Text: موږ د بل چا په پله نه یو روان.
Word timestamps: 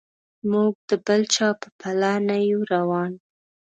موږ 0.51 0.73
د 0.89 0.91
بل 1.05 1.21
چا 1.35 1.47
په 1.61 1.67
پله 1.79 2.11
نه 2.27 2.37
یو 2.49 2.59
روان. 2.73 3.11